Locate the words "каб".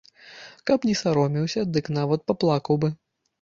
0.69-0.87